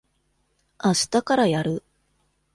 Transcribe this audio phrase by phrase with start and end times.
[0.79, 1.83] あしたからやる。